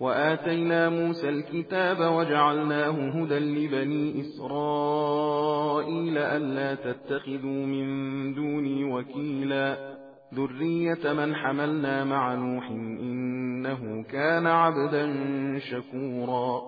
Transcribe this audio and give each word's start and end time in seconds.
وآتينا 0.00 0.88
موسى 0.88 1.28
الكتاب 1.28 2.12
وجعلناه 2.12 2.90
هدى 2.90 3.38
لبني 3.38 4.20
إسرائيل 4.20 6.18
ألا 6.18 6.74
تتخذوا 6.74 7.66
من 7.66 8.34
دوني 8.34 8.84
وكيلا. 8.92 10.00
ذرية 10.34 11.12
من 11.12 11.34
حملنا 11.34 12.04
مع 12.04 12.34
نوح 12.34 12.70
إنه 12.70 14.02
كان 14.02 14.46
عبدا 14.46 15.14
شكورا. 15.58 16.62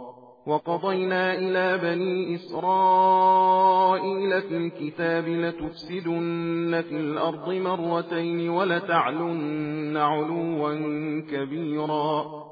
وقضينا 0.47 1.35
إلى 1.35 1.79
بني 1.79 2.35
إسرائيل 2.35 3.63
في 4.43 4.57
الكتاب 4.57 5.29
لتفسدن 5.29 6.83
في 6.89 6.97
الأرض 6.97 7.49
مرتين 7.49 8.51
ولتعلن 8.51 9.97
علوا 9.97 11.21
كبيرا. 11.21 12.52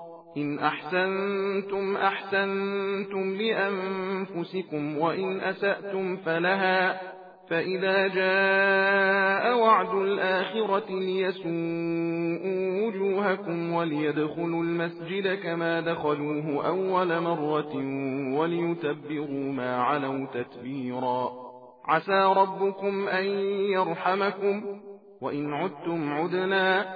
إن 0.37 0.59
أحسنتم 0.59 1.97
أحسنتم 1.97 3.35
لأنفسكم 3.35 4.97
وإن 4.97 5.39
أسأتم 5.39 6.17
فلها 6.17 7.01
فإذا 7.49 8.07
جاء 8.07 9.57
وعد 9.57 9.93
الآخرة 9.95 10.89
ليسوءوا 10.99 12.87
وجوهكم 12.87 13.73
وليدخلوا 13.73 14.63
المسجد 14.63 15.39
كما 15.43 15.81
دخلوه 15.81 16.67
أول 16.67 17.21
مرة 17.21 17.75
وليتبروا 18.37 19.51
ما 19.53 19.75
علوا 19.75 20.25
تتبيرا 20.33 21.31
عسى 21.85 22.33
ربكم 22.37 23.07
أن 23.07 23.25
يرحمكم 23.73 24.79
وإن 25.21 25.53
عدتم 25.53 26.13
عدنا 26.13 26.95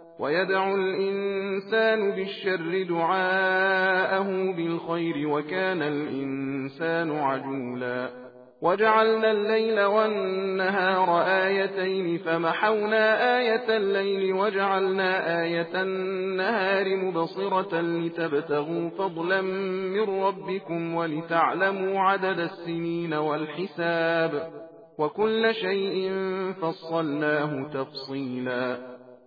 ويدع 0.21 0.75
الإنسان 0.75 2.11
بالشر 2.11 2.83
دعاءه 2.89 4.53
بالخير 4.55 5.27
وكان 5.27 5.81
الإنسان 5.81 7.11
عجولا. 7.11 8.09
وجعلنا 8.61 9.31
الليل 9.31 9.81
والنهار 9.81 11.21
آيتين 11.21 12.17
فمحونا 12.17 13.37
آية 13.37 13.77
الليل 13.77 14.33
وجعلنا 14.33 15.41
آية 15.43 15.81
النهار 15.81 16.95
مبصرة 16.95 17.81
لتبتغوا 17.81 18.89
فضلا 18.89 19.41
من 19.41 20.23
ربكم 20.23 20.95
ولتعلموا 20.95 21.99
عدد 21.99 22.39
السنين 22.39 23.13
والحساب. 23.13 24.51
وكل 24.97 25.53
شيء 25.53 26.11
فصلناه 26.61 27.69
تفصيلا. 27.73 28.90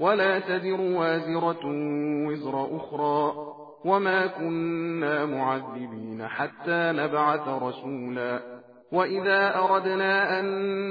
ولا 0.00 0.38
تذر 0.38 0.80
وازرة 0.80 1.66
وزر 2.28 2.76
أخرى 2.76 3.32
وما 3.84 4.26
كنا 4.26 5.26
معذبين 5.26 6.26
حتى 6.28 6.92
نبعث 6.92 7.48
رسولا 7.48 8.40
وإذا 8.92 9.58
أردنا 9.58 10.40
أن 10.40 10.44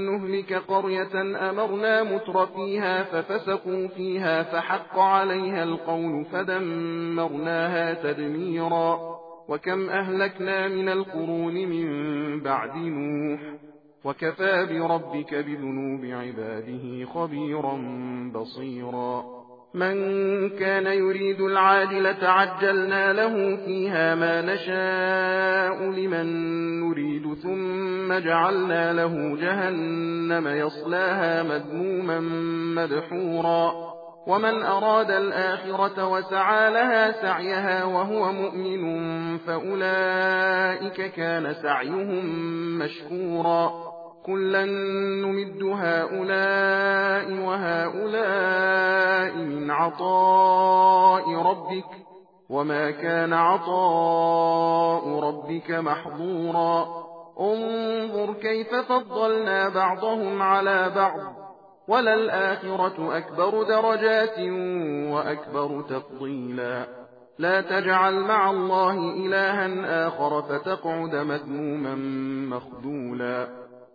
نهلك 0.06 0.54
قرية 0.54 1.22
أمرنا 1.50 2.04
متر 2.04 2.46
فيها 2.46 3.04
ففسقوا 3.04 3.88
فيها 3.88 4.44
فحق 4.44 5.00
عليها 5.00 5.64
القول 5.64 6.26
فدمرناها 6.26 7.94
تدميرا 7.94 9.00
وكم 9.50 9.90
أهلكنا 9.90 10.68
من 10.68 10.90
القرون 10.90 11.54
من 11.54 11.88
بعد 12.44 12.76
نوح 12.76 13.40
وكفى 14.06 14.66
بربك 14.66 15.36
بذنوب 15.36 16.06
عباده 16.06 17.06
خبيرا 17.06 17.78
بصيرا. 18.36 19.24
من 19.74 19.96
كان 20.50 20.86
يريد 20.86 21.42
العاجلة 21.42 22.28
عجلنا 22.30 23.14
له 23.14 23.56
فيها 23.66 24.16
ما 24.16 24.42
نشاء 24.42 25.90
لمن 25.92 26.26
نريد 26.80 27.34
ثم 27.34 28.14
جعلنا 28.14 28.94
له 28.94 29.38
جهنم 29.38 30.48
يصلاها 30.48 31.44
مذموما 31.44 32.20
مدحورا. 32.76 33.94
ومن 34.28 34.64
أراد 34.64 35.12
الآخرة 35.12 36.08
وسعى 36.08 36.74
لها 36.74 37.12
سعيها 37.12 37.84
وهو 37.84 38.32
مؤمن 38.32 39.38
فأولئك 39.38 41.12
كان 41.12 41.54
سعيهم 41.54 42.26
مشكورا. 42.80 43.93
كلا 44.26 44.66
نمد 44.66 45.64
هؤلاء 45.64 47.34
وهؤلاء 47.48 49.36
من 49.38 49.72
عطاء 49.72 51.36
ربك 51.36 51.90
وما 52.50 52.92
كان 52.92 53.34
عطاء 53.34 55.20
ربك 55.20 55.72
محظورا 55.72 57.04
انظر 57.40 58.34
كيف 58.34 58.76
فضلنا 58.76 59.70
بعضهم 59.70 60.42
على 60.42 60.92
بعض 60.96 61.20
وللآخرة 61.88 63.18
أكبر 63.18 63.64
درجات 63.64 64.40
وأكبر 65.14 65.82
تفضيلا 65.82 66.86
لا 67.40 67.62
تجعل 67.62 68.20
مع 68.20 68.52
الله 68.52 68.96
إلها 69.26 70.08
آخر 70.08 70.42
فتقعد 70.42 71.16
مذموما 71.16 71.96
مخذولا 72.56 73.48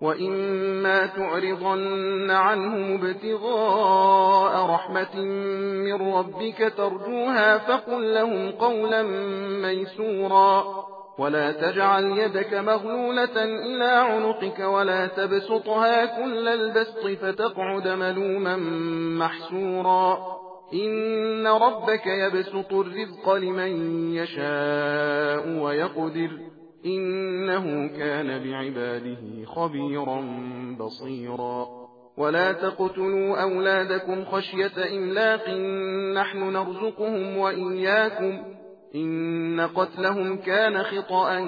وإما 0.00 1.06
تعرضن 1.06 2.30
عنهم 2.30 2.94
ابتغاء 3.04 4.70
رحمة 4.70 5.20
من 5.84 6.12
ربك 6.14 6.72
ترجوها 6.76 7.58
فقل 7.58 8.14
لهم 8.14 8.50
قولا 8.50 9.02
ميسورا 9.62 10.64
ولا 11.18 11.52
تجعل 11.52 12.04
يدك 12.04 12.54
مغلولة 12.54 13.44
إلى 13.44 13.84
عنقك 13.84 14.58
ولا 14.58 15.06
تبسطها 15.06 16.04
كل 16.04 16.48
البسط 16.48 17.06
فتقعد 17.22 17.88
ملوما 17.88 18.56
محسورا 19.18 20.18
إن 20.74 21.46
ربك 21.46 22.06
يبسط 22.06 22.72
الرزق 22.72 23.32
لمن 23.34 23.72
يشاء 24.14 25.48
ويقدر 25.62 26.30
إنه 26.86 27.88
كان 27.98 28.44
بعباده 28.44 29.44
خبيرا 29.44 30.24
بصيرا. 30.80 31.66
ولا 32.18 32.52
تقتلوا 32.52 33.42
أولادكم 33.42 34.24
خشية 34.24 34.96
إملاق 34.96 35.48
نحن 36.14 36.52
نرزقهم 36.52 37.36
وإياكم. 37.36 38.42
إن 38.94 39.60
قتلهم 39.60 40.36
كان 40.36 40.82
خطأ 40.82 41.40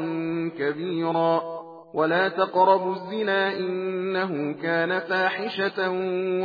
كبيرا. 0.58 1.60
ولا 1.94 2.28
تقربوا 2.28 2.94
الزنا 2.94 3.56
إنه 3.56 4.62
كان 4.62 4.98
فاحشة 4.98 5.90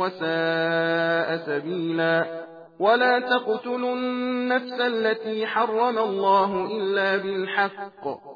وساء 0.00 1.36
سبيلا. 1.46 2.46
ولا 2.80 3.20
تقتلوا 3.20 3.94
النفس 3.94 4.80
التي 4.80 5.46
حرم 5.46 5.98
الله 5.98 6.76
إلا 6.76 7.16
بالحق. 7.16 8.35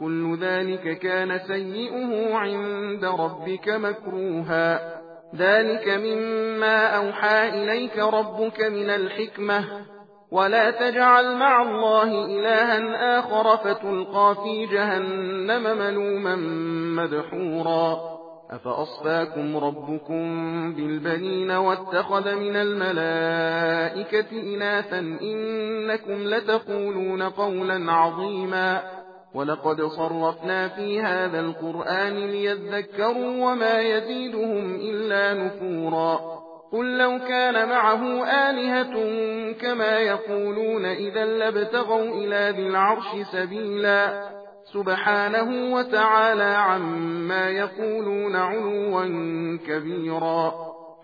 كل 0.00 0.38
ذلك 0.40 0.98
كان 0.98 1.38
سيئه 1.38 2.34
عند 2.34 3.04
ربك 3.04 3.68
مكروها. 3.68 4.94
ذلك 5.36 5.88
مما 5.88 6.86
أوحى 6.86 7.48
إليك 7.48 7.98
ربك 7.98 8.60
من 8.60 8.90
الحكمة. 8.90 9.64
ولا 10.32 10.70
تجعل 10.70 11.36
مع 11.36 11.62
الله 11.62 12.24
إلها 12.24 13.18
آخر 13.18 13.56
فتلقى 13.56 14.36
في 14.44 14.66
جهنم 14.66 15.78
ملوما 15.78 16.36
مدحورا. 17.02 18.14
أفأصفاكم 18.50 19.56
ربكم 19.56 20.22
بالبنين 20.74 21.50
واتخذ 21.50 22.34
من 22.34 22.56
الملائكة 22.56 24.30
إناثا 24.54 24.98
إنكم 24.98 26.28
لتقولون 26.28 27.22
قولا 27.22 27.92
عظيما. 27.92 28.82
ولقد 29.34 29.82
صرفنا 29.82 30.68
في 30.68 31.00
هذا 31.00 31.40
القرآن 31.40 32.14
ليذكروا 32.14 33.50
وما 33.50 33.80
يزيدهم 33.80 34.74
إلا 34.74 35.34
نفورا 35.34 36.20
قل 36.72 36.98
لو 36.98 37.18
كان 37.18 37.68
معه 37.68 38.24
آلهة 38.24 38.92
كما 39.52 39.98
يقولون 39.98 40.84
إذا 40.84 41.24
لابتغوا 41.24 42.04
إلى 42.04 42.52
ذي 42.56 42.66
العرش 42.66 43.26
سبيلا 43.32 44.30
سبحانه 44.72 45.74
وتعالى 45.74 46.42
عما 46.42 47.50
يقولون 47.50 48.36
علوا 48.36 49.04
كبيرا 49.66 50.54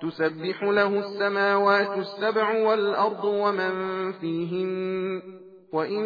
تسبح 0.03 0.63
له 0.63 0.99
السماوات 0.99 1.99
السبع 1.99 2.51
والأرض 2.51 3.25
ومن 3.25 3.73
فيهن 4.13 5.23
وإن 5.73 6.03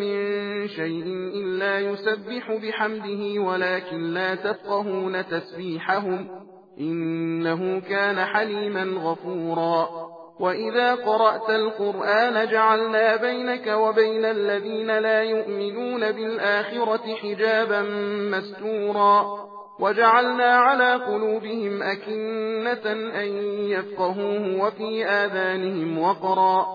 من 0.00 0.68
شيء 0.68 1.04
إلا 1.34 1.78
يسبح 1.78 2.52
بحمده 2.52 3.40
ولكن 3.42 4.14
لا 4.14 4.34
تفقهون 4.34 5.26
تسبيحهم 5.26 6.28
إنه 6.80 7.80
كان 7.80 8.24
حليما 8.24 9.00
غفورا. 9.00 9.88
وإذا 10.40 10.94
قرأت 10.94 11.50
القرآن 11.50 12.48
جعلنا 12.48 13.16
بينك 13.16 13.66
وبين 13.66 14.24
الذين 14.24 14.98
لا 14.98 15.22
يؤمنون 15.22 16.12
بالآخرة 16.12 17.14
حجابا 17.14 17.82
مستورا 18.30 19.44
وجعلنا 19.80 20.56
على 20.56 20.94
قلوبهم 20.94 21.82
أكنة 21.82 22.92
أن 22.92 23.28
يفقهوه 23.70 24.64
وفي 24.64 25.06
آذانهم 25.06 25.98
وقرا. 25.98 26.66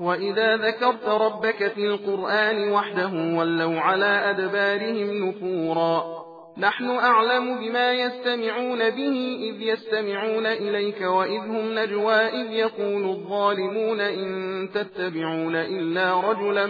وإذا 0.00 0.56
ذكرت 0.56 1.08
ربك 1.08 1.72
في 1.72 1.86
القرآن 1.86 2.72
وحده 2.72 3.38
ولوا 3.38 3.80
على 3.80 4.30
أدبارهم 4.30 5.28
نفورا 5.28 6.26
نحن 6.58 6.90
أعلم 6.90 7.58
بما 7.58 7.92
يستمعون 7.92 8.78
به 8.78 9.38
إذ 9.40 9.62
يستمعون 9.62 10.46
إليك 10.46 11.00
وإذ 11.00 11.40
هم 11.40 11.78
نجوى 11.78 12.14
إذ 12.14 12.52
يقول 12.52 13.04
الظالمون 13.04 14.00
إن 14.00 14.68
تتبعون 14.74 15.56
إلا 15.56 16.20
رجلا 16.20 16.66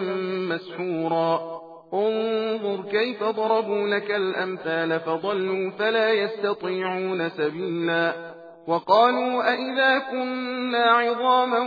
مسحورا 0.55 1.57
انظر 1.95 2.83
كيف 2.91 3.25
ضربوا 3.25 3.89
لك 3.89 4.11
الأمثال 4.11 5.01
فضلوا 5.01 5.71
فلا 5.71 6.13
يستطيعون 6.13 7.29
سبيلا 7.29 8.26
وقالوا 8.69 9.53
أئذا 9.53 9.99
كنا 9.99 10.85
عظاما 10.85 11.59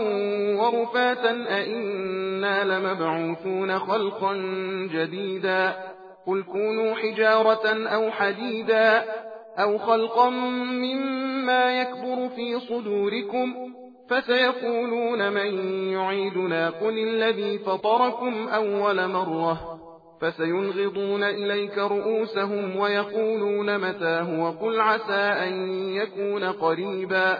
ورفاتا 0.61 1.31
أئنا 1.31 2.63
لمبعوثون 2.63 3.79
خلقا 3.79 4.33
جديدا 4.93 5.75
قل 6.27 6.43
كونوا 6.43 6.95
حجارة 6.95 7.87
أو 7.87 8.11
حديدا 8.11 9.05
أو 9.59 9.77
خلقا 9.77 10.29
مما 10.29 11.81
يكبر 11.81 12.29
في 12.35 12.59
صدوركم 12.59 13.53
فسيقولون 14.09 15.31
من 15.31 15.53
يعيدنا 15.91 16.69
قل 16.69 16.97
الذي 16.97 17.57
فطركم 17.57 18.47
أول 18.47 19.07
مرة 19.07 19.78
فسينغضون 20.21 21.23
إليك 21.23 21.77
رؤوسهم 21.77 22.75
ويقولون 22.75 23.77
متى 23.77 24.25
هو 24.31 24.49
قل 24.49 24.79
عسى 24.79 25.13
أن 25.47 25.69
يكون 25.93 26.43
قريبا 26.43 27.37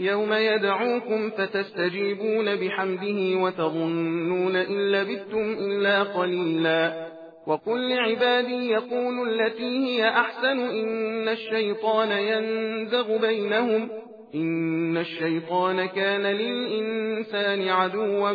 يوم 0.00 0.32
يدعوكم 0.32 1.30
فتستجيبون 1.30 2.56
بحمده 2.56 3.42
وتظنون 3.42 4.56
إن 4.56 4.92
لبثتم 4.92 5.56
إلا 5.58 6.02
قليلا 6.02 7.06
وقل 7.46 7.88
لعبادي 7.90 8.70
يقول 8.70 9.28
التي 9.28 9.86
هي 9.86 10.08
أحسن 10.08 10.60
إن 10.60 11.28
الشيطان 11.28 12.10
ينزغ 12.10 13.16
بينهم 13.16 13.88
إن 14.34 14.96
الشيطان 14.96 15.86
كان 15.86 16.22
للإنسان 16.22 17.68
عدوا 17.68 18.32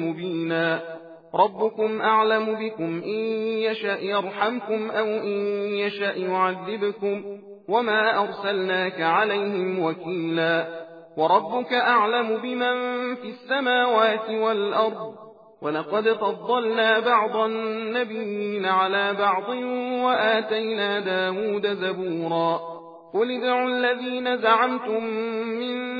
مبينا 0.00 0.99
ربكم 1.34 2.00
أعلم 2.00 2.54
بكم 2.54 3.02
إن 3.04 3.20
يشأ 3.62 3.98
يرحمكم 4.00 4.90
أو 4.90 5.04
إن 5.04 5.38
يشأ 5.74 6.12
يعذبكم 6.16 7.38
وما 7.68 8.22
أرسلناك 8.22 9.00
عليهم 9.00 9.84
وكيلا 9.84 10.66
وربك 11.16 11.72
أعلم 11.72 12.36
بمن 12.36 13.14
في 13.14 13.28
السماوات 13.28 14.30
والأرض 14.30 15.14
ولقد 15.62 16.08
فضلنا 16.08 16.98
بعض 17.00 17.36
النبيين 17.36 18.66
على 18.66 19.14
بعض 19.14 19.48
وآتينا 20.04 21.00
داود 21.00 21.66
زبورا 21.66 22.60
قل 23.14 23.30
ادعوا 23.30 23.68
الذين 23.68 24.36
زعمتم 24.36 25.04
من 25.60 25.99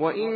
وإن 0.00 0.30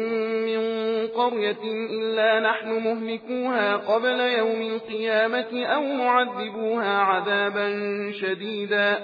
من 0.46 1.06
قرية 1.06 1.62
إلا 1.90 2.40
نحن 2.40 2.68
مهلكوها 2.68 3.76
قبل 3.76 4.20
يوم 4.20 4.62
القيامة 4.62 5.64
أو 5.66 5.82
معذبوها 5.82 6.98
عذابا 6.98 7.70
شديدا 8.12 8.98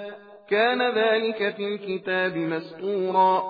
كان 0.49 0.81
ذلك 0.81 1.55
في 1.55 1.67
الكتاب 1.67 2.37
مسطورا 2.37 3.43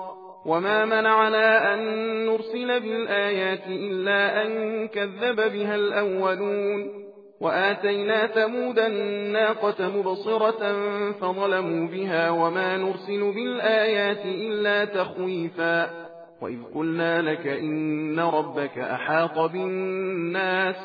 وما 0.46 0.84
منعنا 0.84 1.74
أن 1.74 1.80
نرسل 2.26 2.80
بالآيات 2.80 3.66
إلا 3.66 4.42
أن 4.42 4.88
كذب 4.88 5.52
بها 5.52 5.74
الأولون 5.74 7.06
وآتينا 7.40 8.26
ثمود 8.26 8.78
الناقة 8.78 9.88
مبصرة 9.88 10.72
فظلموا 11.12 11.88
بها 11.88 12.30
وما 12.30 12.76
نرسل 12.76 13.32
بالآيات 13.34 14.24
إلا 14.24 14.84
تخويفا 14.84 16.05
وإذ 16.42 16.58
قلنا 16.74 17.22
لك 17.22 17.46
إن 17.46 18.20
ربك 18.20 18.78
أحاط 18.78 19.38
بالناس 19.38 20.76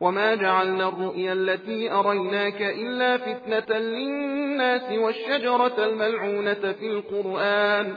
وما 0.00 0.34
جعلنا 0.34 0.88
الرؤيا 0.88 1.32
التي 1.32 1.90
أريناك 1.92 2.62
إلا 2.62 3.16
فتنة 3.16 3.78
للناس 3.78 4.92
والشجرة 4.98 5.84
الملعونة 5.86 6.72
في 6.72 6.86
القرآن 6.86 7.94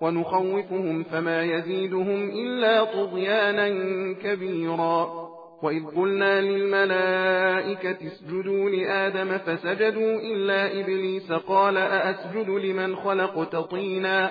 ونخوفهم 0.00 1.02
فما 1.02 1.42
يزيدهم 1.42 2.30
إلا 2.30 2.84
طغيانا 2.84 3.68
كبيرا 4.22 5.28
وإذ 5.62 5.84
قلنا 5.96 6.40
للملائكة 6.40 8.06
اسجدوا 8.06 8.70
لآدم 8.70 9.38
فسجدوا 9.38 10.12
إلا 10.20 10.80
إبليس 10.80 11.32
قال 11.32 11.76
أأسجد 11.76 12.48
لمن 12.48 12.96
خلقت 12.96 13.56
طينا 13.56 14.30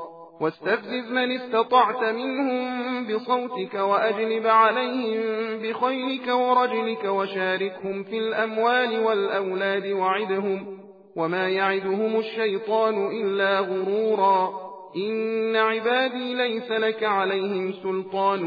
واستفزز 0.41 1.11
من 1.11 1.31
استطعت 1.31 2.13
منهم 2.13 3.07
بصوتك 3.07 3.73
وأجلب 3.73 4.47
عليهم 4.47 5.21
بخيلك 5.57 6.27
ورجلك 6.27 7.03
وشاركهم 7.05 8.03
في 8.03 8.17
الأموال 8.17 8.99
والأولاد 8.99 9.87
وعدهم 9.87 10.77
وما 11.15 11.49
يعدهم 11.49 12.19
الشيطان 12.19 13.07
إلا 13.07 13.59
غرورا 13.59 14.71
إن 14.95 15.55
عبادي 15.55 16.33
ليس 16.35 16.71
لك 16.71 17.03
عليهم 17.03 17.73
سلطان 17.73 18.43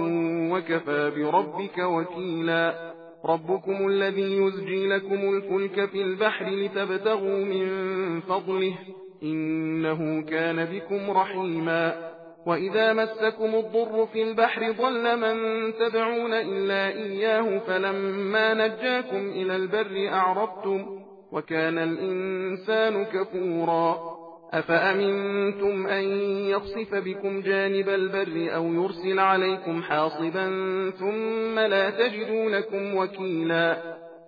وكفى 0.53 1.13
بربك 1.17 1.79
وكيلا 1.79 2.95
ربكم 3.25 3.89
الذي 3.89 4.37
يزجي 4.37 4.87
لكم 4.87 5.15
الفلك 5.35 5.89
في 5.91 6.03
البحر 6.03 6.47
لتبتغوا 6.47 7.45
من 7.45 8.21
فضله 8.21 8.75
إنه 9.23 10.23
كان 10.23 10.65
بكم 10.65 11.11
رحيما. 11.11 12.15
وإذا 12.47 12.93
مسكم 12.93 13.55
الضر 13.55 14.07
في 14.13 14.23
البحر 14.23 14.73
ضل 14.73 15.19
من 15.19 15.37
تدعون 15.75 16.33
إلا 16.33 16.89
إياه 16.89 17.59
فلما 17.59 18.55
نجاكم 18.55 19.29
إلى 19.29 19.57
البر 19.57 20.09
أعرضتم 20.13 20.87
وكان 21.33 21.79
الإنسان 21.79 23.05
كفورا. 23.05 24.15
أفأمنتم 24.53 25.87
أن 25.87 26.05
يخصف 26.47 26.95
بكم 26.95 27.41
جانب 27.41 27.89
البر 27.89 28.55
أو 28.55 28.73
يرسل 28.73 29.19
عليكم 29.19 29.83
حاصبا 29.83 30.51
ثم 30.91 31.59
لا 31.59 31.91
تجدوا 31.91 32.51
لكم 32.51 32.97
وكيلا. 32.97 33.77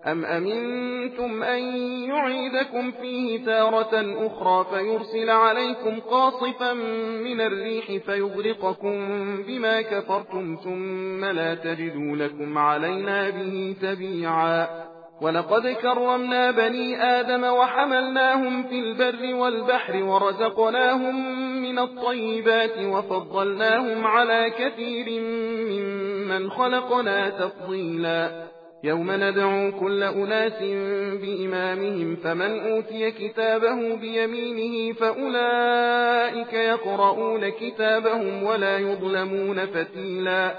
أم 0.07 0.25
أمنتم 0.25 1.43
أن 1.43 1.59
يعيدكم 2.09 2.91
فيه 2.91 3.45
تارة 3.45 4.17
أخرى 4.27 4.67
فيرسل 4.71 5.31
عليكم 5.31 6.01
قاصفا 6.01 6.73
من 7.25 7.41
الريح 7.41 7.87
فيغرقكم 8.07 8.99
بما 9.43 9.83
كفرتم 9.83 10.57
ثم 10.65 11.25
لا 11.25 11.55
تجدوا 11.55 12.17
لكم 12.17 12.59
علينا 12.59 13.31
به 13.31 13.77
تبيعا 13.83 14.67
ولقد 15.21 15.67
كرمنا 15.69 16.51
بني 16.51 17.03
آدم 17.03 17.45
وحملناهم 17.45 18.63
في 18.63 18.79
البر 18.79 19.35
والبحر 19.35 20.03
ورزقناهم 20.03 21.39
من 21.63 21.79
الطيبات 21.79 22.79
وفضلناهم 22.79 24.07
على 24.07 24.51
كثير 24.59 25.21
ممن 25.71 26.51
خلقنا 26.51 27.31
تفضيلا 27.31 28.46
يوم 28.87 29.11
ندعو 29.11 29.73
كل 29.81 30.03
أناس 30.03 30.63
بإمامهم 31.23 32.17
فمن 32.17 32.61
أوتي 32.61 33.11
كتابه 33.11 33.97
بيمينه 33.97 34.93
فأولئك 34.93 36.53
يقرؤون 36.53 37.49
كتابهم 37.49 38.43
ولا 38.43 38.79
يظلمون 38.79 39.67
فتيلا. 39.67 40.55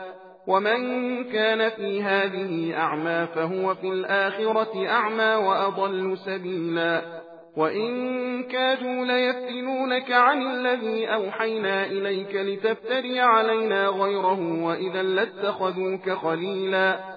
ومن 0.48 1.24
كان 1.24 1.70
في 1.70 2.04
هذه 2.04 2.74
أعمى 2.78 3.28
فهو 3.36 3.76
في 3.76 3.88
الآخرة 3.88 4.88
أعمى 4.88 5.46
وأضل 5.46 6.18
سبيلا. 6.18 7.02
وإن 7.58 8.44
كادوا 8.44 9.06
ليفتنونك 9.06 10.12
عن 10.12 10.42
الذي 10.42 11.08
أوحينا 11.08 11.86
إليك 11.86 12.36
لتفتري 12.36 13.20
علينا 13.20 13.88
غيره 13.88 14.64
وإذا 14.64 15.04
لاتخذوك 15.04 16.10
خليلا. 16.10 17.17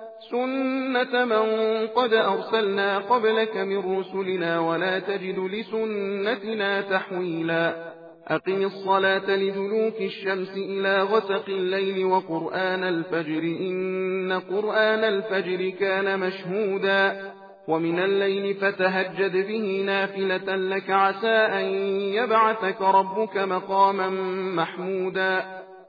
سنة 0.29 1.25
من 1.25 1.87
قد 1.87 2.13
أرسلنا 2.13 2.97
قبلك 2.97 3.57
من 3.57 3.99
رسلنا 3.99 4.59
ولا 4.59 4.99
تجد 4.99 5.39
لسنتنا 5.39 6.81
تحويلا 6.81 7.91
أقم 8.27 8.61
الصلاة 8.63 9.35
لدلوك 9.35 10.01
الشمس 10.01 10.49
إلى 10.57 11.01
غسق 11.01 11.43
الليل 11.47 12.05
وقرآن 12.05 12.83
الفجر 12.83 13.43
إن 13.43 14.41
قرآن 14.49 15.03
الفجر 15.03 15.69
كان 15.69 16.19
مشهودا 16.19 17.31
ومن 17.67 17.99
الليل 17.99 18.53
فتهجد 18.53 19.47
به 19.47 19.83
نافلة 19.85 20.55
لك 20.55 20.89
عسى 20.89 21.27
أن 21.27 21.65
يبعثك 22.13 22.81
ربك 22.81 23.37
مقاما 23.37 24.09
محمودا 24.55 25.60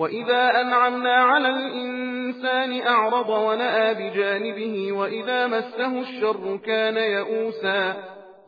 وإذا 0.00 0.60
أنعمنا 0.60 1.14
على 1.14 1.48
الإنسان 1.48 2.86
أعرض 2.86 3.28
ونأى 3.28 3.94
بجانبه 3.94 4.92
وإذا 4.92 5.46
مسه 5.46 6.00
الشر 6.00 6.58
كان 6.66 6.96
يئوسا 6.96 7.96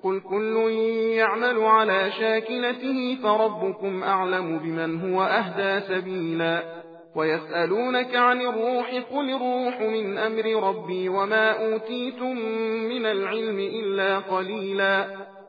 قل 0.05 0.21
كل 0.21 0.57
يعمل 1.17 1.59
على 1.65 2.11
شاكلته 2.11 3.19
فربكم 3.23 4.03
أعلم 4.03 4.59
بمن 4.59 5.13
هو 5.13 5.23
أهدى 5.23 5.81
سبيلا 5.89 6.63
ويسألونك 7.17 8.17
عن 8.17 8.41
الروح 8.41 8.91
قل 9.13 9.31
الروح 9.31 9.81
من 9.81 10.19
أمر 10.19 10.69
ربي 10.69 11.09
وما 11.09 11.51
أوتيتم 11.51 12.37
من 12.89 13.07
العلم 13.07 13.59
إلا 13.59 14.19
قليلا 14.19 15.07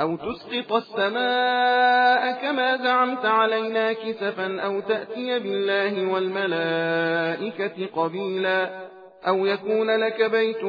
أو 0.00 0.16
تسقط 0.16 0.72
السماء 0.72 2.42
كما 2.42 2.76
زعمت 2.76 3.24
علينا 3.24 3.92
كسفا 3.92 4.60
أو 4.60 4.80
تأتي 4.80 5.38
بالله 5.38 6.12
والملائكة 6.12 7.86
قبيلا 7.86 8.84
أو 9.28 9.46
يكون 9.46 9.90
لك 9.90 10.30
بيت 10.30 10.64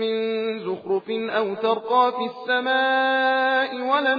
من 0.00 0.14
زخرف 0.58 1.10
أو 1.10 1.54
ترقى 1.54 2.12
في 2.12 2.30
السماء 2.30 3.80
ولن 3.80 4.18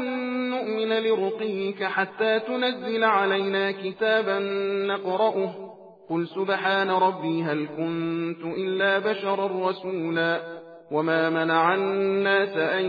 نؤمن 0.49 0.89
لرقيك 0.89 1.83
حتى 1.83 2.39
تنزل 2.39 3.03
علينا 3.03 3.71
كتابا 3.71 4.39
نقرأه 4.87 5.73
قل 6.09 6.27
سبحان 6.27 6.89
ربي 6.89 7.43
هل 7.43 7.67
كنت 7.77 8.57
إلا 8.57 8.99
بشرا 8.99 9.69
رسولا 9.69 10.62
وما 10.93 11.29
منع 11.29 11.75
الناس 11.75 12.57
أن 12.57 12.85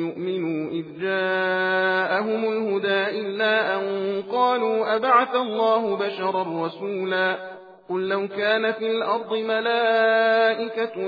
يؤمنوا 0.00 0.70
إذ 0.70 0.84
جاءهم 1.00 2.44
الهدى 2.44 3.20
إلا 3.20 3.74
أن 3.76 4.22
قالوا 4.32 4.96
أبعث 4.96 5.34
الله 5.34 5.96
بشرا 5.96 6.66
رسولا 6.66 7.52
قل 7.88 8.08
لو 8.08 8.28
كان 8.28 8.72
في 8.72 8.90
الأرض 8.90 9.34
ملائكة 9.34 11.00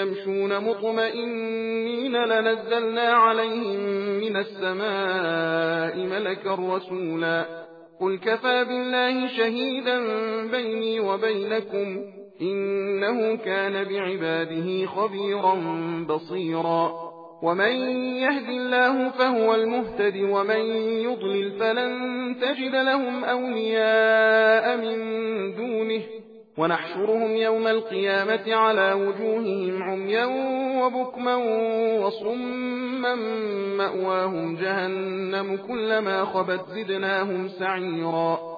يمشون 0.00 0.64
مطمئنين 0.64 2.16
لنزلنا 2.16 3.12
عليهم 3.12 3.80
من 4.20 4.36
السماء 4.36 5.96
ملكا 6.06 6.54
رسولا 6.54 7.44
قل 8.00 8.18
كفى 8.18 8.64
بالله 8.64 9.26
شهيدا 9.26 9.98
بيني 10.50 11.00
وبينكم 11.00 12.17
إنه 12.42 13.36
كان 13.36 13.84
بعباده 13.84 14.86
خبيرا 14.86 15.54
بصيرا. 16.08 17.08
ومن 17.42 17.72
يهد 18.16 18.48
الله 18.48 19.08
فهو 19.08 19.54
المهتد 19.54 20.16
ومن 20.16 20.60
يضلل 21.02 21.50
فلن 21.50 21.92
تجد 22.40 22.74
لهم 22.74 23.24
أولياء 23.24 24.76
من 24.76 24.96
دونه. 25.56 26.02
ونحشرهم 26.58 27.36
يوم 27.36 27.66
القيامة 27.66 28.54
على 28.54 28.92
وجوههم 28.92 29.82
عميا 29.82 30.24
وبكما 30.82 31.36
وصما 32.04 33.14
مأواهم 33.76 34.56
جهنم 34.56 35.56
كلما 35.68 36.24
خبت 36.24 36.60
زدناهم 36.68 37.48
سعيرا. 37.48 38.57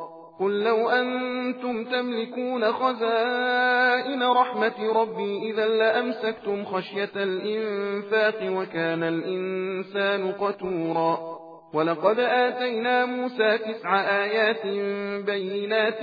قل 0.41 0.63
لو 0.63 0.89
أنتم 0.89 1.83
تملكون 1.83 2.71
خزائن 2.71 4.23
رحمة 4.23 4.93
ربي 4.95 5.51
إذا 5.51 5.67
لأمسكتم 5.67 6.65
خشية 6.65 7.11
الإنفاق 7.15 8.39
وكان 8.43 9.03
الإنسان 9.03 10.31
قتورا 10.31 11.41
ولقد 11.73 12.19
آتينا 12.19 13.05
موسى 13.05 13.57
تسع 13.57 13.99
آيات 14.23 14.65
بينات 15.25 15.99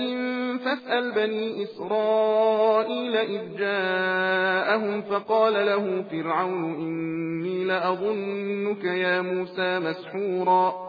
فاسأل 0.65 1.13
بني 1.13 1.63
إسرائيل 1.63 3.17
إذ 3.17 3.57
جاءهم 3.59 5.03
فقال 5.03 5.53
له 5.53 6.03
فرعون 6.11 6.75
إني 6.75 7.65
لأظنك 7.65 8.85
يا 8.85 9.21
موسى 9.21 9.79
مسحورا 9.79 10.89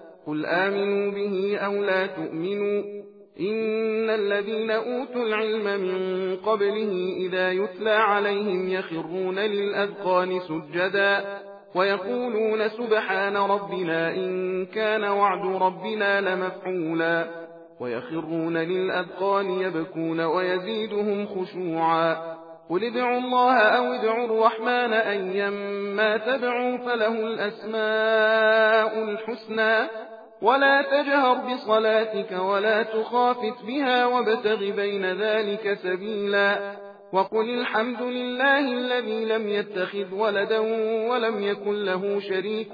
قل 0.27 0.45
آمنوا 0.45 1.11
به 1.11 1.57
أو 1.57 1.83
لا 1.83 2.05
تؤمنوا 2.07 2.83
إن 3.39 4.09
الذين 4.09 4.71
أوتوا 4.71 5.23
العلم 5.23 5.81
من 5.81 6.35
قبله 6.35 7.13
إذا 7.17 7.51
يتلى 7.51 7.91
عليهم 7.91 8.69
يخرون 8.69 9.39
للأذقان 9.39 10.39
سجدا 10.39 11.39
ويقولون 11.75 12.69
سبحان 12.69 13.37
ربنا 13.37 14.15
إن 14.15 14.65
كان 14.65 15.03
وعد 15.03 15.45
ربنا 15.61 16.21
لمفعولا 16.21 17.27
ويخرون 17.79 18.57
للأذقان 18.57 19.49
يبكون 19.49 20.21
ويزيدهم 20.21 21.25
خشوعا 21.25 22.13
قل 22.69 22.83
ادعوا 22.83 23.19
الله 23.19 23.57
أو 23.57 23.93
ادعوا 23.93 24.25
الرحمن 24.25 24.93
أيما 24.93 26.17
تدعوا 26.17 26.77
فله 26.77 27.27
الأسماء 27.27 29.03
الحسنى 29.03 29.87
ولا 30.41 30.81
تجهر 30.81 31.53
بصلاتك 31.53 32.31
ولا 32.31 32.83
تخافت 32.83 33.65
بها 33.67 34.05
وابتغ 34.05 34.69
بين 34.75 35.05
ذلك 35.05 35.73
سبيلا 35.73 36.75
وقل 37.13 37.49
الحمد 37.59 38.01
لله 38.01 38.59
الذي 38.59 39.25
لم 39.25 39.49
يتخذ 39.49 40.13
ولدا 40.13 40.59
ولم 41.09 41.43
يكن 41.43 41.83
له 41.83 42.19
شريك 42.19 42.71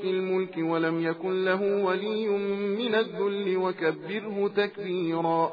في 0.00 0.10
الملك 0.10 0.54
ولم 0.58 1.06
يكن 1.06 1.44
له 1.44 1.84
ولي 1.84 2.28
من 2.78 2.94
الذل 2.94 3.56
وكبره 3.56 4.48
تكبيرا 4.56 5.50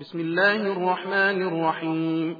بسم 0.00 0.20
الله 0.20 0.72
الرحمن 0.72 1.42
الرحيم 1.42 2.36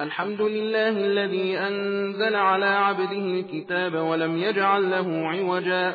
الحمد 0.00 0.40
لله 0.40 0.88
الذي 0.88 1.58
أنزل 1.58 2.34
على 2.36 2.66
عبده 2.66 3.12
الكتاب 3.12 3.94
ولم 3.94 4.36
يجعل 4.38 4.90
له 4.90 5.26
عوجا 5.28 5.94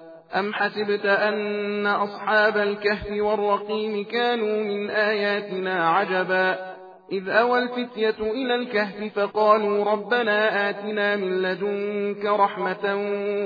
أم 0.35 0.53
حسبت 0.53 1.05
أن 1.05 1.87
أصحاب 1.87 2.57
الكهف 2.57 3.11
والرقيم 3.11 4.03
كانوا 4.03 4.63
من 4.63 4.89
آياتنا 4.89 5.89
عجبا 5.89 6.71
إذ 7.11 7.29
أوى 7.29 7.59
الفتية 7.59 8.15
إلى 8.19 8.55
الكهف 8.55 9.13
فقالوا 9.19 9.85
ربنا 9.85 10.69
آتنا 10.69 11.15
من 11.15 11.41
لدنك 11.41 12.25
رحمة 12.25 12.95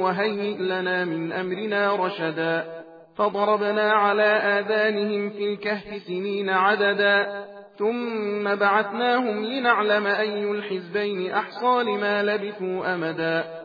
وهيئ 0.01 0.57
لنا 0.57 1.05
من 1.05 1.31
أمرنا 1.31 1.95
رشدا 1.95 2.65
فضربنا 3.15 3.91
على 3.91 4.23
آذانهم 4.23 5.29
في 5.29 5.53
الكهف 5.53 6.01
سنين 6.07 6.49
عددا 6.49 7.45
ثم 7.77 8.55
بعثناهم 8.55 9.45
لنعلم 9.45 10.07
أي 10.07 10.51
الحزبين 10.51 11.31
أحصى 11.31 11.83
لما 11.83 12.23
لبثوا 12.23 12.93
أمدا 12.95 13.64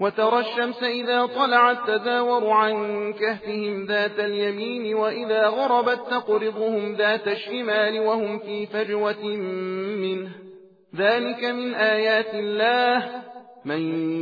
وترى 0.00 0.40
الشمس 0.40 0.82
إذا 0.82 1.26
طلعت 1.26 1.76
تزاور 1.86 2.50
عن 2.50 3.12
كهفهم 3.12 3.86
ذات 3.86 4.20
اليمين 4.20 4.94
وإذا 4.94 5.46
غربت 5.46 6.00
تقرضهم 6.10 6.94
ذات 6.94 7.28
الشمال 7.28 8.00
وهم 8.00 8.38
في 8.38 8.66
فجوة 8.66 9.26
منه. 9.96 10.28
ذلك 10.96 11.44
من 11.44 11.74
آيات 11.74 12.34
الله. 12.34 13.22
من 13.64 13.80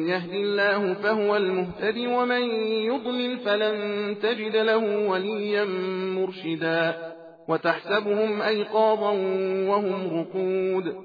يهد 0.08 0.32
الله 0.32 0.94
فهو 0.94 1.36
المهتد 1.36 1.98
ومن 1.98 2.42
يضلل 2.64 3.38
فلن 3.38 4.16
تجد 4.22 4.56
له 4.56 5.08
وليا 5.08 5.64
مرشدا. 6.16 7.12
وتحسبهم 7.48 8.42
أيقاظا 8.42 9.10
وهم 9.68 10.20
رقود. 10.20 10.96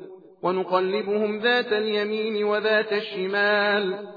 ونقلبهم 0.43 1.39
ذات 1.39 1.73
اليمين 1.73 2.43
وذات 2.43 2.93
الشمال. 2.93 4.16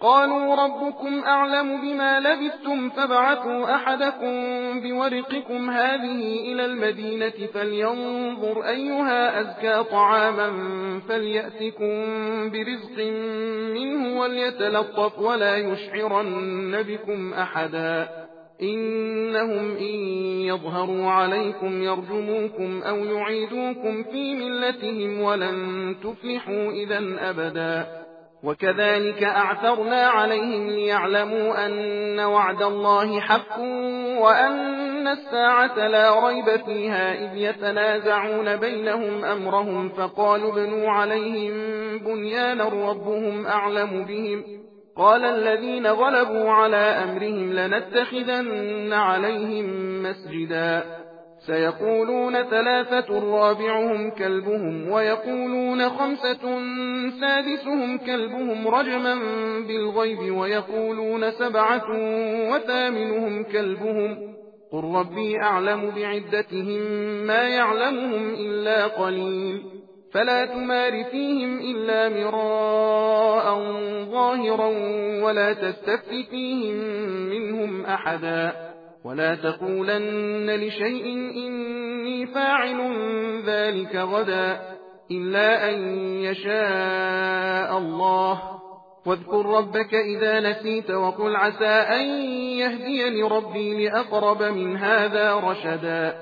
قالوا 0.00 0.54
ربكم 0.54 1.24
أعلم 1.24 1.80
بما 1.80 2.20
لبثتم 2.20 2.90
فابعثوا 2.90 3.74
أحدكم 3.74 4.32
بورقكم 4.80 5.70
هذه 5.70 6.52
إلى 6.52 6.64
المدينة 6.64 7.46
فلينظر 7.54 8.62
أيها 8.62 9.40
أزكى 9.40 9.90
طعاما 9.90 10.50
فليأتكم 11.08 11.94
برزق 12.50 12.98
منه 13.74 14.20
وليتلطف 14.20 15.18
ولا 15.18 15.56
يشعرن 15.56 16.82
بكم 16.82 17.32
أحدا. 17.34 18.08
إنهم 18.62 19.76
إن 19.76 19.94
يظهروا 20.44 21.10
عليكم 21.10 21.82
يرجموكم 21.82 22.82
أو 22.82 22.96
يعيدوكم 22.96 24.02
في 24.02 24.34
ملتهم 24.34 25.20
ولن 25.20 25.96
تفلحوا 26.02 26.72
إذا 26.72 27.30
أبدا. 27.30 27.86
وكذلك 28.44 29.22
أعثرنا 29.22 30.06
عليهم 30.06 30.70
ليعلموا 30.70 31.66
أن 31.66 32.20
وعد 32.20 32.62
الله 32.62 33.20
حق 33.20 33.58
وأن 34.18 35.08
الساعة 35.08 35.88
لا 35.88 36.26
ريب 36.26 36.64
فيها 36.66 37.14
إذ 37.14 37.36
يتنازعون 37.36 38.56
بينهم 38.56 39.24
أمرهم 39.24 39.88
فقالوا 39.88 40.52
ابنوا 40.52 40.90
عليهم 40.90 41.52
بنيانا 41.98 42.64
ربهم 42.64 43.46
أعلم 43.46 44.04
بهم 44.04 44.44
قال 44.96 45.24
الذين 45.24 45.86
غلبوا 45.86 46.50
على 46.50 46.76
أمرهم 46.76 47.52
لنتخذن 47.52 48.92
عليهم 48.92 50.02
مسجدا 50.02 50.99
سيقولون 51.46 52.42
ثلاثة 52.42 53.18
رابعهم 53.18 54.10
كلبهم 54.10 54.90
ويقولون 54.90 55.88
خمسة 55.88 56.60
سادسهم 57.20 57.98
كلبهم 57.98 58.68
رجما 58.68 59.14
بالغيب 59.68 60.36
ويقولون 60.36 61.30
سبعة 61.30 61.90
وثامنهم 62.50 63.44
كلبهم. 63.44 64.30
قل 64.72 64.84
ربي 64.84 65.36
أعلم 65.42 65.90
بعدتهم 65.90 66.80
ما 67.26 67.48
يعلمهم 67.48 68.34
إلا 68.34 68.86
قليل. 68.86 69.62
فلا 70.12 70.44
تمار 70.44 71.04
فيهم 71.04 71.58
إلا 71.58 72.08
مراء 72.08 73.60
ظاهرا 74.04 74.66
ولا 75.24 75.52
تستفت 75.52 76.30
فيهم 76.30 76.74
منهم 77.30 77.84
أحدا. 77.84 78.69
ولا 79.04 79.34
تقولن 79.34 80.50
لشيء 80.50 81.06
إني 81.46 82.26
فاعل 82.26 82.80
ذلك 83.46 83.96
غدا 83.96 84.60
إلا 85.10 85.70
أن 85.70 85.78
يشاء 86.22 87.78
الله. 87.78 88.42
واذكر 89.06 89.46
ربك 89.46 89.94
إذا 89.94 90.40
نسيت 90.40 90.90
وقل 90.90 91.36
عسى 91.36 91.64
أن 91.64 92.06
يهديني 92.58 93.22
ربي 93.22 93.86
لأقرب 93.86 94.42
من 94.42 94.76
هذا 94.76 95.34
رشدا. 95.34 96.14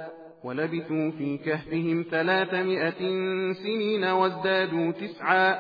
ولبثوا 0.45 1.11
في 1.11 1.39
كهفهم 1.47 2.05
ثلاثمائة 2.11 2.99
سنين 3.53 4.05
وازدادوا 4.05 4.93
تسعا. 4.93 5.55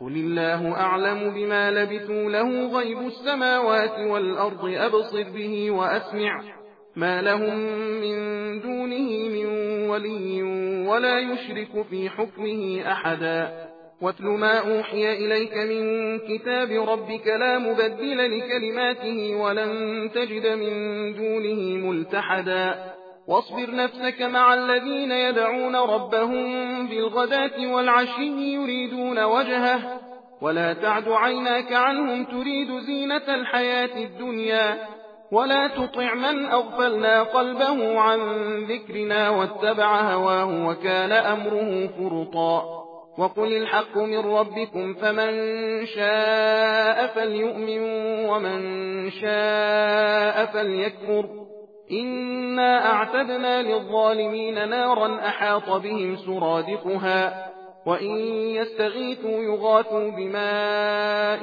قل 0.00 0.12
الله 0.12 0.72
أعلم 0.76 1.30
بما 1.34 1.70
لبثوا 1.70 2.30
له 2.30 2.78
غيب 2.78 2.98
السماوات 2.98 3.98
والأرض 3.98 4.64
أبصر 4.64 5.22
به 5.22 5.70
وأسمع. 5.70 6.57
ما 6.98 7.22
لهم 7.22 7.56
من 8.00 8.18
دونه 8.60 9.28
من 9.28 9.46
ولي 9.90 10.42
ولا 10.88 11.18
يشرك 11.18 11.86
في 11.90 12.10
حكمه 12.10 12.92
أحدا. 12.92 13.68
واتل 14.02 14.24
ما 14.24 14.58
أوحي 14.58 15.12
إليك 15.12 15.56
من 15.56 16.18
كتاب 16.18 16.88
ربك 16.88 17.26
لا 17.26 17.58
مبدل 17.58 18.38
لكلماته 18.38 19.34
ولن 19.34 20.10
تجد 20.14 20.46
من 20.46 20.72
دونه 21.14 21.86
ملتحدا. 21.86 22.74
واصبر 23.28 23.74
نفسك 23.74 24.22
مع 24.22 24.54
الذين 24.54 25.12
يدعون 25.12 25.76
ربهم 25.76 26.88
بالغداة 26.88 27.72
والعشي 27.74 28.54
يريدون 28.54 29.24
وجهه. 29.24 30.00
ولا 30.42 30.72
تعد 30.72 31.08
عيناك 31.08 31.72
عنهم 31.72 32.24
تريد 32.24 32.78
زينة 32.78 33.34
الحياة 33.34 34.04
الدنيا. 34.04 34.97
ولا 35.32 35.68
تطع 35.68 36.14
من 36.14 36.46
أغفلنا 36.46 37.22
قلبه 37.22 37.98
عن 37.98 38.20
ذكرنا 38.64 39.30
واتبع 39.30 40.00
هواه 40.00 40.68
وكان 40.68 41.12
أمره 41.12 41.86
فرطا. 41.86 42.78
وقل 43.18 43.56
الحق 43.56 43.96
من 43.96 44.18
ربكم 44.18 44.94
فمن 44.94 45.32
شاء 45.86 47.06
فليؤمن 47.06 47.80
ومن 48.28 48.60
شاء 49.10 50.46
فليكفر. 50.46 51.28
إنا 51.92 52.92
أعتدنا 52.92 53.62
للظالمين 53.62 54.68
نارا 54.68 55.18
أحاط 55.28 55.70
بهم 55.70 56.16
سرادقها 56.16 57.48
وإن 57.86 58.16
يستغيثوا 58.30 59.42
يغاثوا 59.42 60.10
بماء 60.10 61.40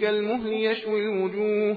كالمهل 0.00 0.52
يشوي 0.52 1.00
الوجوه. 1.00 1.76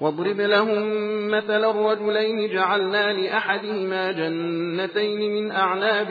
واضرب 0.00 0.40
لهم 0.40 0.78
مثل 1.30 1.64
الرجلين 1.64 2.52
جعلنا 2.52 3.12
لأحدهما 3.12 4.12
جنتين 4.12 5.32
من 5.34 5.50
أعناب 5.50 6.08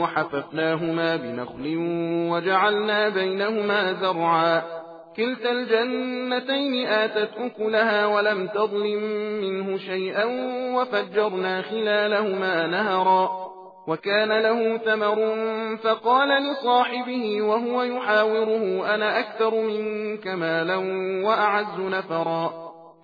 وحففناهما 0.00 1.16
بنخل 1.16 1.76
وجعلنا 2.30 3.08
بينهما 3.08 3.92
زرعا. 3.92 4.62
كلتا 5.16 5.52
الجنتين 5.52 6.86
آتت 6.86 7.30
أكلها 7.38 8.06
ولم 8.06 8.46
تظلم 8.46 9.02
منه 9.40 9.78
شيئا 9.78 10.24
وفجرنا 10.74 11.62
خلالهما 11.62 12.66
نهرا. 12.66 13.46
وكان 13.88 14.28
له 14.28 14.76
ثمر 14.76 15.36
فقال 15.76 16.28
لصاحبه 16.28 17.42
وهو 17.42 17.82
يحاوره 17.82 18.94
أنا 18.94 19.20
أكثر 19.20 19.60
منك 19.60 20.26
مالا 20.26 20.76
وأعز 21.26 21.80
نفرا. 21.80 22.65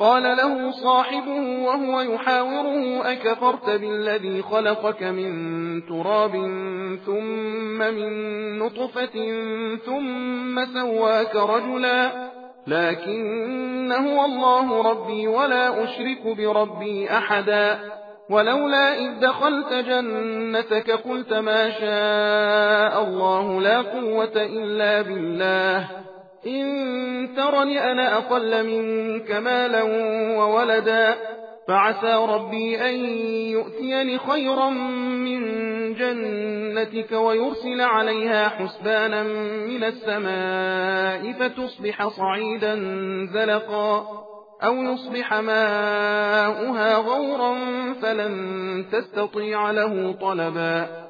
قال 0.00 0.22
له 0.22 0.70
صاحبه 0.70 1.64
وهو 1.64 2.00
يحاوره 2.00 3.12
أكفرت 3.12 3.70
بالذي 3.70 4.42
خلقك 4.42 5.02
من 5.02 5.32
تراب 5.86 6.32
ثم 7.06 7.78
من 7.78 8.08
نطفة 8.58 9.16
ثم 9.86 10.64
سواك 10.74 11.36
رجلا. 11.36 12.30
لكن 12.66 13.92
هو 13.92 14.24
الله 14.24 14.90
ربي 14.90 15.26
ولا 15.26 15.84
أشرك 15.84 16.36
بربي 16.36 17.10
أحدا. 17.10 17.78
ولولا 18.30 18.98
إذ 18.98 19.20
دخلت 19.20 19.72
جنتك 19.72 20.90
قلت 20.90 21.32
ما 21.32 21.70
شاء 21.70 23.04
الله 23.04 23.60
لا 23.60 23.78
قوة 23.78 24.36
إلا 24.36 25.02
بالله. 25.02 26.09
إن 26.46 27.34
ترني 27.36 27.92
أنا 27.92 28.16
أقل 28.16 28.66
منك 28.66 29.30
مالا 29.30 29.82
وولدا 30.38 31.14
فعسى 31.68 32.14
ربي 32.14 32.80
أن 32.88 32.94
يؤتيني 33.50 34.18
خيرا 34.18 34.70
من 34.70 35.40
جنتك 35.94 37.12
ويرسل 37.12 37.80
عليها 37.80 38.48
حسبانا 38.48 39.22
من 39.66 39.84
السماء 39.84 41.32
فتصبح 41.32 42.08
صعيدا 42.08 42.74
زلقا 43.34 44.06
أو 44.62 44.74
يصبح 44.74 45.34
ماؤها 45.34 46.96
غورا 46.96 47.54
فلن 48.02 48.84
تستطيع 48.92 49.70
له 49.70 50.12
طلبا 50.20 51.09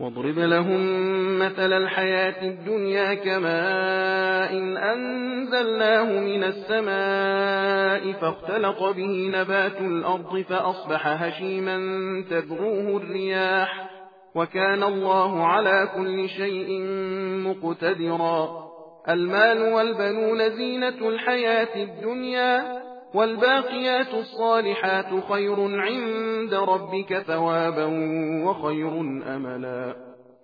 واضرب 0.00 0.38
لهم 0.38 0.80
مثل 1.38 1.72
الحياة 1.72 2.42
الدنيا 2.42 3.14
كماء 3.14 4.52
إن 4.52 4.76
أنزلناه 4.76 6.20
من 6.20 6.44
السماء 6.44 8.12
فاختلط 8.12 8.82
به 8.82 9.30
نبات 9.34 9.80
الأرض 9.80 10.44
فأصبح 10.48 11.06
هشيما 11.06 11.78
تذروه 12.30 12.96
الرياح 12.96 13.90
وكان 14.34 14.82
الله 14.82 15.46
على 15.46 15.88
كل 15.96 16.28
شيء 16.28 16.82
مقتدرا. 17.46 18.68
المال 19.08 19.72
والبنون 19.72 20.50
زينة 20.50 21.08
الحياة 21.08 21.84
الدنيا 21.84 22.82
والباقيات 23.14 24.14
الصالحات 24.14 25.06
خير 25.28 25.56
عند 25.60 26.54
ربك 26.54 27.18
ثوابا 27.18 27.84
وخير 28.44 29.00
أملا. 29.36 29.94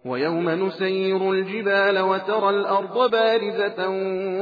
ويوم 0.06 0.50
نسير 0.50 1.30
الجبال 1.30 1.98
وترى 1.98 2.50
الأرض 2.50 3.10
بارزة 3.10 3.88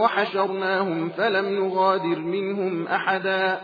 وحشرناهم 0.01 1.09
فلم 1.09 1.65
نغادر 1.65 2.19
منهم 2.19 2.87
أحدا. 2.87 3.59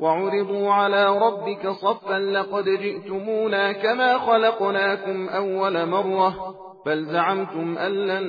وعرضوا 0.00 0.72
على 0.72 1.18
ربك 1.18 1.68
صفا 1.68 2.18
لقد 2.18 2.64
جئتمونا 2.64 3.72
كما 3.72 4.18
خلقناكم 4.18 5.28
أول 5.28 5.86
مرة. 5.86 6.54
بل 6.86 7.04
زعمتم 7.04 7.78
أن 7.78 7.92
لن 7.92 8.24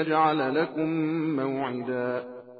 نجعل 0.00 0.54
لكم 0.54 0.88
موعدا. 1.36 2.35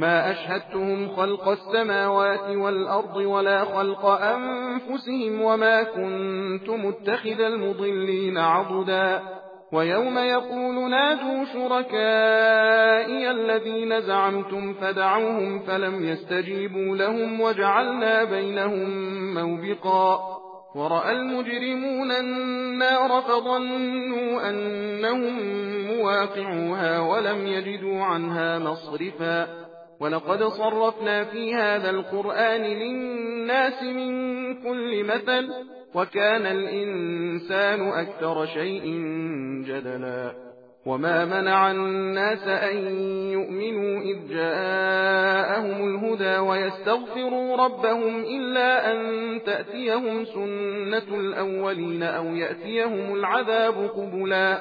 ما 0.00 0.30
أشهدتهم 0.30 1.08
خلق 1.08 1.48
السماوات 1.48 2.56
والأرض 2.56 3.16
ولا 3.16 3.64
خلق 3.64 4.06
أنفسهم 4.06 5.42
وما 5.42 5.82
كنت 5.82 6.70
متخذ 6.70 7.40
المضلين 7.40 8.38
عضدا. 8.38 9.22
ويوم 9.72 10.18
يقول 10.18 10.90
نادوا 10.90 11.44
شركائي 11.44 13.30
الذين 13.30 14.00
زعمتم 14.00 14.74
فدعوهم 14.74 15.58
فلم 15.58 16.04
يستجيبوا 16.04 16.96
لهم 16.96 17.40
وجعلنا 17.40 18.24
بينهم 18.24 18.88
موبقا. 19.34 20.20
ورأى 20.74 21.12
المجرمون 21.12 22.10
النار 22.10 23.22
فظنوا 23.22 24.50
أنهم 24.50 25.34
مواقعوها 25.86 27.00
ولم 27.00 27.46
يجدوا 27.46 28.02
عنها 28.02 28.58
مصرفا. 28.58 29.69
ولقد 30.00 30.44
صرفنا 30.44 31.24
في 31.24 31.54
هذا 31.54 31.90
القرآن 31.90 32.62
للناس 32.62 33.82
من 33.82 34.54
كل 34.54 35.04
مثل 35.04 35.48
وكان 35.94 36.46
الإنسان 36.46 37.88
أكثر 37.88 38.46
شيء 38.46 38.84
جدلا 39.66 40.50
وما 40.86 41.24
منع 41.24 41.70
الناس 41.70 42.48
أن 42.48 42.76
يؤمنوا 43.32 44.00
إذ 44.00 44.28
جاءهم 44.28 45.88
الهدى 45.88 46.38
ويستغفروا 46.38 47.56
ربهم 47.56 48.24
إلا 48.24 48.92
أن 48.92 48.98
تأتيهم 49.46 50.24
سنة 50.24 51.18
الأولين 51.20 52.02
أو 52.02 52.24
يأتيهم 52.24 53.14
العذاب 53.14 53.90
قبلا 53.96 54.60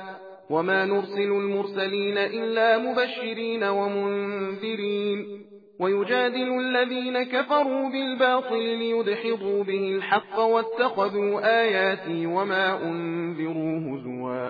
وما 0.49 0.85
نرسل 0.85 1.31
المرسلين 1.31 2.17
إلا 2.17 2.77
مبشرين 2.77 3.63
ومنذرين 3.63 5.45
ويجادل 5.79 6.59
الذين 6.59 7.23
كفروا 7.23 7.89
بالباطل 7.89 8.59
ليدحضوا 8.59 9.63
به 9.63 9.91
الحق 9.95 10.39
واتخذوا 10.39 11.61
آياتي 11.61 12.25
وما 12.25 12.83
أنذروا 12.83 13.79
هزوا 13.79 14.49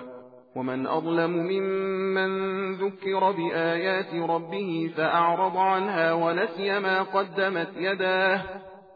ومن 0.56 0.86
أظلم 0.86 1.30
ممن 1.30 2.30
ذكر 2.74 3.30
بآيات 3.30 4.14
ربه 4.14 4.90
فأعرض 4.96 5.56
عنها 5.56 6.12
ونسي 6.12 6.80
ما 6.80 7.02
قدمت 7.02 7.68
يداه 7.76 8.42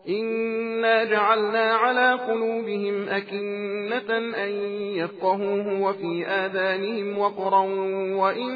إنا 0.09 1.05
جعلنا 1.05 1.75
على 1.75 2.13
قلوبهم 2.13 3.09
أكنة 3.09 4.19
أن 4.45 4.51
يفقهوه 4.97 5.81
وفي 5.81 6.27
آذانهم 6.27 7.19
وقرا 7.19 7.61
وإن 8.17 8.53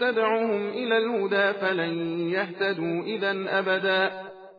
تدعهم 0.00 0.68
إلى 0.68 0.98
الهدى 0.98 1.52
فلن 1.52 2.20
يهتدوا 2.30 3.02
إذا 3.02 3.58
أبدا 3.58 4.10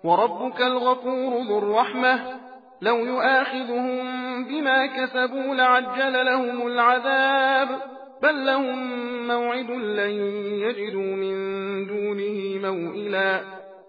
وربك 0.03 0.61
الغفور 0.61 1.41
ذو 1.41 1.57
الرحمة 1.57 2.19
لو 2.81 2.97
يؤاخذهم 2.97 3.97
بما 4.47 4.85
كسبوا 4.85 5.55
لعجل 5.55 6.25
لهم 6.25 6.67
العذاب 6.67 7.67
بل 8.23 8.45
لهم 8.45 8.77
موعد 9.27 9.71
لن 9.71 10.11
يجدوا 10.61 11.15
من 11.15 11.37
دونه 11.87 12.71
موئلا 12.71 13.56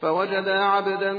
فوجدا 0.00 0.64
عبدا 0.64 1.12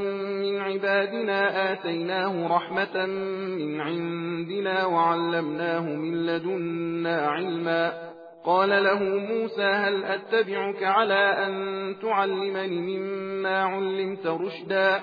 من 0.43 0.59
عبادنا 0.59 1.71
آتيناه 1.73 2.47
رحمة 2.55 3.05
من 3.05 3.81
عندنا 3.81 4.85
وعلمناه 4.85 5.81
من 5.81 6.25
لدنا 6.25 7.27
علما. 7.27 8.09
قال 8.45 8.69
له 8.69 9.03
موسى 9.03 9.63
هل 9.63 10.03
أتبعك 10.03 10.83
على 10.83 11.47
أن 11.47 11.95
تعلمني 12.01 12.97
مما 12.97 13.63
علمت 13.63 14.27
رشدا؟ 14.27 15.01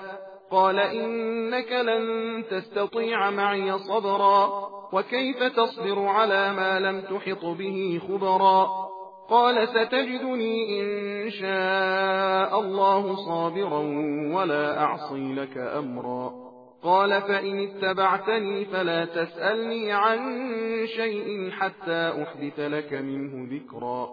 قال 0.51 0.79
إنك 0.79 1.71
لن 1.71 2.43
تستطيع 2.49 3.29
معي 3.29 3.77
صبرا 3.77 4.69
وكيف 4.93 5.43
تصبر 5.43 6.05
على 6.05 6.53
ما 6.53 6.79
لم 6.79 7.01
تحط 7.01 7.45
به 7.45 8.01
خبرا؟ 8.07 8.86
قال 9.29 9.67
ستجدني 9.67 10.81
إن 10.81 11.29
شاء 11.29 12.59
الله 12.59 13.15
صابرا 13.15 13.79
ولا 14.35 14.83
أعصي 14.83 15.33
لك 15.33 15.57
أمرا. 15.57 16.33
قال 16.83 17.21
فإن 17.21 17.59
اتبعتني 17.59 18.65
فلا 18.65 19.05
تسألني 19.05 19.91
عن 19.91 20.19
شيء 20.95 21.51
حتى 21.51 22.23
أحدث 22.23 22.59
لك 22.59 22.93
منه 22.93 23.47
ذكرا. 23.55 24.09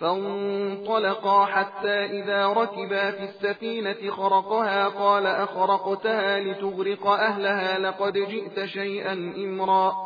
فانطلقا 0.00 1.44
حتى 1.44 2.04
إذا 2.04 2.46
ركبا 2.46 3.10
في 3.10 3.22
السفينة 3.22 4.10
خرقها 4.10 4.88
قال 4.88 5.26
أخرقتها 5.26 6.40
لتغرق 6.40 7.06
أهلها 7.06 7.78
لقد 7.78 8.12
جئت 8.12 8.64
شيئا 8.64 9.12
إمرا. 9.36 10.05